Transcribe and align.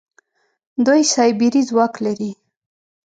دوی 0.85 1.01
سايبري 1.13 1.61
ځواک 1.69 1.93
لري. 2.05 2.31